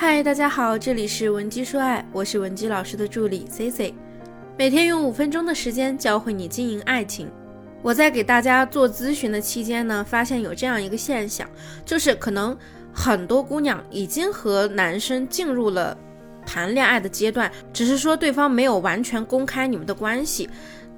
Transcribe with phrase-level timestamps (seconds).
[0.00, 3.92] 嗨，大家好，这里是文姬说爱，我是文姬老师的助理 C C，
[4.56, 7.28] 每天用五分钟的时间教会你经营爱情。
[7.82, 11.50] 我在给大家做咨询的期间呢，发现有这样一个现象，
[11.84, 12.56] 就是可能
[12.92, 15.98] 很多姑娘已经和男生进入了
[16.46, 20.48] 谈恋爱的阶段，只是说对方没有完全公开你们的关系。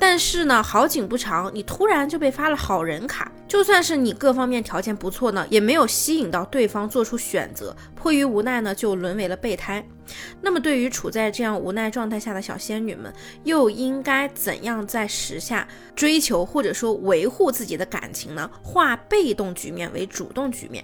[0.01, 3.31] 但是呢，好景不长，你突然就被发了好人卡。
[3.47, 9.87] 就算是你各方面条件不错呢，也没有吸引到对方做出选择，迫于无奈呢，就沦为了备胎。
[10.41, 13.13] 那么，对于处在这样无奈状态下的小仙女们，
[13.45, 18.51] 又应该怎样在时下追求或者说维护自己的感情呢？
[18.63, 20.83] 化被动局面为主动局面。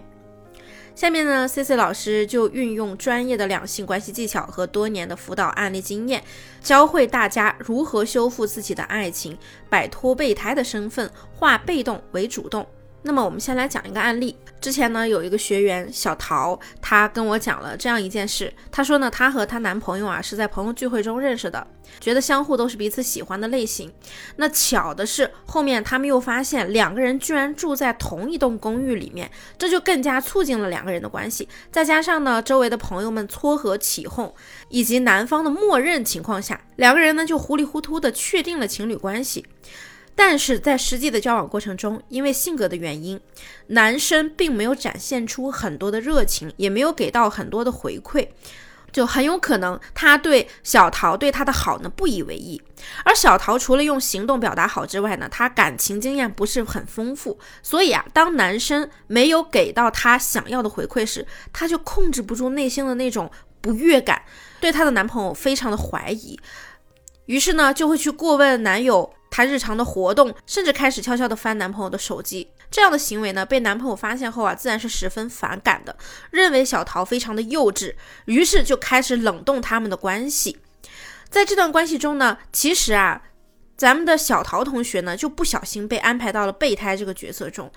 [0.96, 6.24] 下面呢，C C 老师就运用专业的两性关系技巧和多年的辅导案例经验，
[6.62, 9.36] 教会大家如何修复自己的爱情，
[9.68, 12.66] 摆脱备胎的身份，化被动为主动。
[13.06, 14.36] 那么我们先来讲一个案例。
[14.60, 18.52] 之前呢，有一个学员小桃，她跟我讲了这样一件事。
[18.72, 21.64] 她说呢，她和她男朋友啊是在朋友聚会中认识的，
[22.00, 23.92] 觉得相互都是彼此喜欢的类型。
[24.36, 31.48] 那巧的是，后面他们又发现两个人居然住在同一栋公寓里面，这就更加促进了两个人的关系。
[31.70, 34.34] 再加上呢，周围的朋友们撮合起哄，
[34.68, 39.46] 以及男方的默认情况下，两个人呢就糊里糊涂的确定了情侣关系。
[40.18, 43.20] 但是在实际的交往过程中，因为性格的原因，
[43.68, 48.26] 男生并没有展现出很多的热情，也没有给到很多的回馈，
[48.90, 52.60] 就很有可能他对小桃对他的好呢不以为意。
[53.04, 64.22] 而小桃除了用行动表达好之外呢，他感情经验不是很丰富，所以啊，当男生没有给到他想要的回馈时，他就控制不住内心的那种不悦感，
[64.60, 66.40] 对她的男朋友非常的怀疑，
[67.26, 69.12] 于是呢，就会去过问男友。
[69.36, 75.94] 她日常的活动，甚至开始悄悄地翻男朋友的手机，这样的行为呢，被男朋友发现后啊，自然是十分反感的，
[76.30, 80.56] 认为小桃非常的幼稚，于是就开始冷冻他们的关系。
[81.28, 83.20] 在这段关系中呢，其实啊，
[83.76, 87.70] 咱们的小桃同学呢，就不小心被安排到了备胎这个角色中。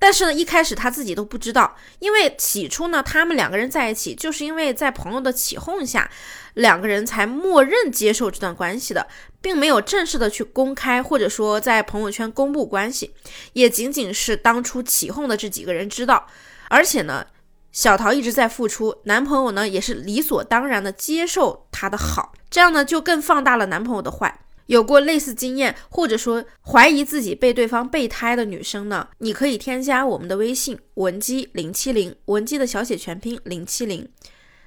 [0.00, 6.08] 但是呢，一开始他自己都不知道，因为起初呢，他们两个人在一起，就是因为在朋友的起哄下，
[6.54, 9.08] 两个人才默认接受这段关系的，
[9.40, 13.12] 并没有正式的去公开，或者说在朋友圈公布关系，
[13.52, 16.26] 也仅仅是当初起哄的这几个人知道。
[16.68, 17.26] 而且呢，
[17.72, 24.40] 小桃一直在付出，男朋友呢也是理所当然的接受她的好，这样呢就更放大了男朋友的坏。
[24.66, 29.08] 有过类似经验，或者说怀疑自己被对方备胎的女生呢？
[29.16, 34.06] 你可以添加我们的微信文姬零七零，文姬的小写全拼零七零，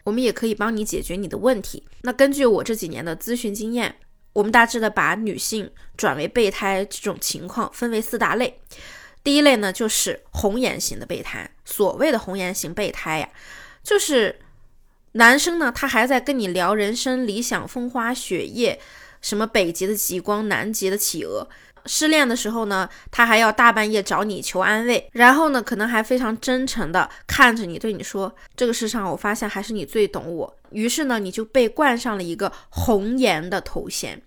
[0.06, 1.84] 我们也可以帮你解决你的问题。
[2.02, 3.96] 那根据我这几年的咨询经验，
[4.34, 8.60] 我们大致的把女性转为备胎这种情况分为四大类。
[9.24, 11.50] 第一类呢，就是红颜型的备胎。
[11.66, 13.30] 所谓的红颜型备胎呀，
[13.84, 14.40] 就是
[15.14, 18.80] 男生呢，他还在跟你聊人生理想、风花雪月。
[19.22, 21.48] 什么北极的极光，南极的企鹅，
[21.86, 34.22] 失恋的时候呢，他还要大半夜找你求安慰，然后呢，可能还非常真诚的看着你，对你说：“这个世上，我发现还是你最懂我。”于是呢，你就被冠上了一个红颜的头衔。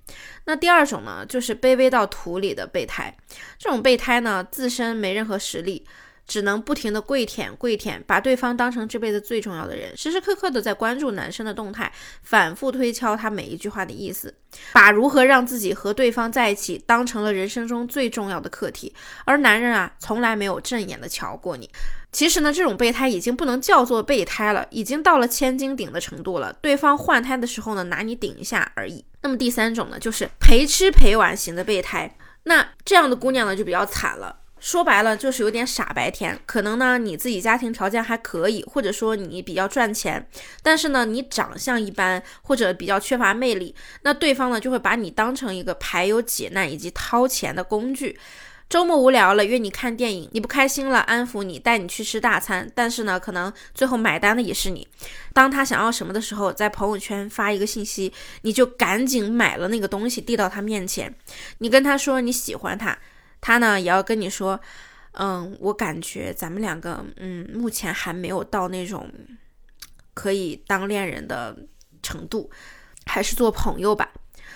[0.45, 3.17] 那第二种呢，就是卑微到土里的备胎，
[3.59, 5.87] 这种备胎呢，自身没任何实力。
[6.27, 11.93] 只能不停的跪舔跪舔，把对方当成这辈子最重要的人，时时刻刻的在关注男生的动态，
[12.23, 14.35] 反复推敲他每一句话的意思，
[14.73, 18.95] 把如何让自己和对方在一起当成了人生中最重要的课题。
[19.25, 21.69] 而男人啊，从来没有正眼的瞧过你。
[22.11, 26.53] 其实呢，这种备胎已经不能叫做备胎了，已经到了千斤顶的程度了。
[26.63, 29.05] 对方换胎的时候呢，拿你顶一下而已。
[29.21, 32.17] 那么第三种呢，就是陪吃陪玩型的备胎。
[32.45, 34.44] 那这样的姑娘呢，就比较惨了。
[34.65, 40.27] 说白了就是有点傻白甜，可能呢你自己家庭条件还可以，或者说你比较赚钱，
[40.63, 48.19] 但是呢你长相一般或者比较缺乏魅力，那对方呢就会把你当成一个排忧解难以及掏钱的工具。
[48.67, 54.89] 周末无聊了约你看电影，你不开心了安抚你，带你去吃大餐，但是呢可能最后买单的也是你。
[55.35, 58.11] 当他想要什么的时候，在朋友圈发一个信息，
[58.41, 61.15] 你就赶紧买了那个东西递到他面前，
[61.59, 62.97] 你跟他说你喜欢他。
[63.45, 64.59] 他呢也要跟你说，
[65.13, 69.07] 嗯，我感觉咱们两个，嗯，目前还没有到那种
[70.15, 71.55] 可以当恋人的
[72.03, 72.51] 程度，
[73.05, 74.11] 还是做朋友吧。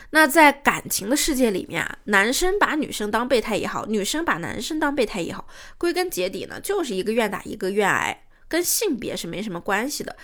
[0.09, 5.47] 那在感情的世界里面啊，男生把女生当备胎也好，女生把男生当备胎也好，
[5.77, 10.17] 归根结底呢，就是一个愿打一个愿挨，跟性别是没什么关系的。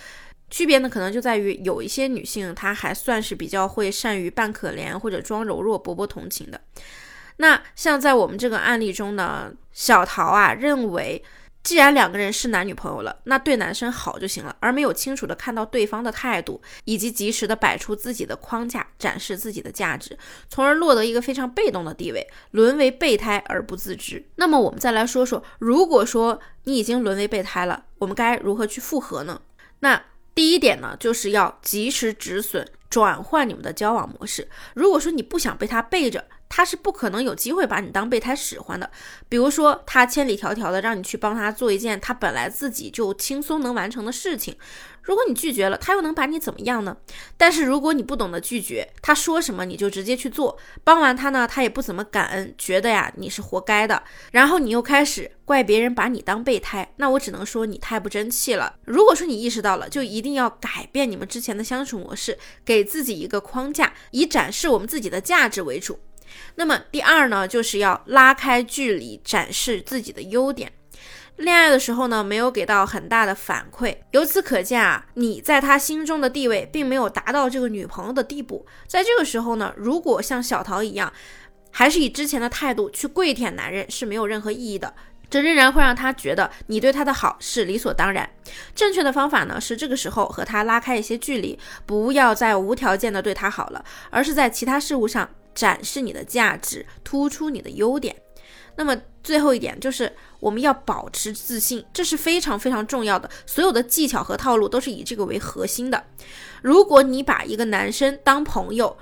[0.49, 6.59] 区别呢，可能就在于有一些女性，她还算是比较会善于扮可怜或者装柔弱、博博同情的。
[7.37, 11.23] 那像在我们这个案例中呢，小桃啊认为
[11.63, 20.15] 既然两个人是男女朋友了，那对男生好就行了，而没有清楚的看到对方的态度，以及及时的摆出自己的框架，展示自己的价值，
[20.47, 24.23] 从而落得一个非常被动的地位，沦为备胎而不自知。
[24.35, 29.41] 那么我们再来说说，如果说你已经沦为备胎了，我们该如何去复合呢？
[29.79, 29.99] 那
[30.35, 34.47] 第一点呢，就是要及时止损，转换你们的交往模式。
[34.75, 38.89] 如果说你不想被他背着，他是不可能有机会把你当备胎使唤的。
[39.27, 44.55] 比如说，他千里迢迢的让你去帮他做一件他本来自己就轻松能完成的事情，
[45.01, 46.97] 如果你拒绝了，他又能把你怎么样呢？
[47.35, 58.75] 但是如果你不懂得拒绝，他说什么你就直接去做，帮完他呢，他也不怎么感恩，觉得呀你是活该的，然后你又开始怪别人把你当备胎，那我只能说你太不争气了。
[58.85, 65.99] 如果说你意识到了，就一定要改变你们之前的相处模式，给自己一个框架，以展示我们自己的价值为主。
[66.55, 70.71] 那么第二呢，就是要拉开距离，展示自己的优点。
[71.37, 78.65] 恋爱的时候呢，没有给到很大的反馈，由此可见啊，你在他心中的地位并没有达到这个女朋友的地步。
[78.87, 81.11] 在这个时候呢，如果像小桃一样，
[81.71, 84.93] 还是以之前的态度去跪舔男人，是没有任何意义的。
[85.29, 88.29] 这仍然会让他觉得你对他的好是理所当然。
[88.73, 95.29] 正确的方法呢，是这个时候和他拉开一些距离，不要再无条件的对他好了，而是在其他事物上。
[95.55, 98.15] 展示你的价值，突出你的优点。
[98.75, 100.11] 那么最后一点就是，
[100.41, 103.29] 我们要保持自信，这是非常非常重要的。
[103.45, 106.03] 所有的技巧和套路都是以这个为核心的。
[106.61, 108.97] 如果你把一个男生当朋友，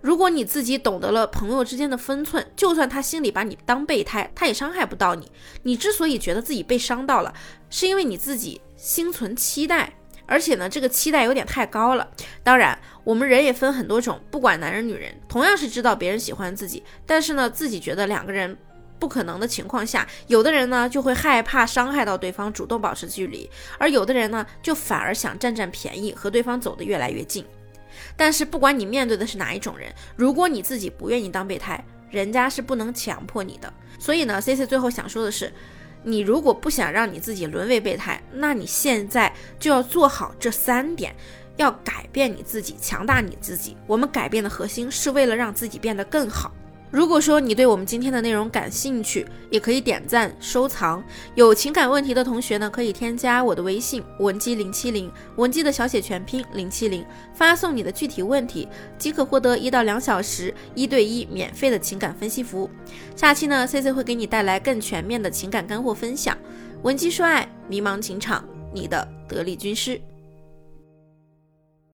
[0.00, 5.28] 如果你自己懂得了朋友之间的分寸，就算他心里把你当备胎，他也伤害不到你。
[5.64, 7.34] 你之所以觉得自己被伤到了，
[7.68, 9.95] 是因为你自己心存期待。
[10.26, 12.08] 而且呢，这个期待有点太高了。
[12.42, 18.56] 当然，我们人也分很多种，不管男人女人，同样是知道别人喜欢自己，但是呢，自己觉得两个人
[18.98, 27.44] 不可能的情况下，有的人呢就会害怕伤害到对方，主动保持距离；而有的人呢，就反而想占占便宜，和对方走得越来越近。
[28.16, 33.72] 但是，不管你面对的是哪一种人，如果你自己不愿意当备胎，人家是不能强迫你的。
[33.98, 35.52] 所以呢，C C 最后想说的是。
[36.08, 41.12] 你如果不想让你自己沦为备胎，那你现在就要做好这三点，
[41.56, 43.76] 要改变你自己，强大你自己。
[43.88, 46.52] 我们改变的核心是为了让自己变得更好。
[46.90, 51.02] 如果说你对我们今天的内容感兴趣，也可以点赞收藏。
[51.34, 57.04] 有情感问题的同学呢，可以添加我的微信文姬零七零，文姬的小写全拼零七零，
[57.34, 62.70] 发送你的具体问题，即可获得一到两小时一对一免费的情感分析服务。
[63.16, 66.38] 下期呢，C C 会给你带来更全面的情感干货分享。
[66.82, 70.00] 文姬说爱，迷茫情场，你的得力军师。